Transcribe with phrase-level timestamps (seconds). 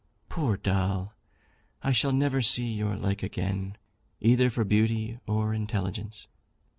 [0.29, 1.13] Poor Doll!
[1.83, 3.77] I shall never see your like again,
[4.19, 6.25] either for beauty or intelligence.